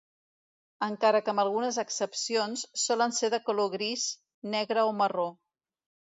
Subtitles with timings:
[0.85, 4.07] Encara que amb algunes excepcions, solen ser de color gris,
[4.55, 5.27] negre o marró.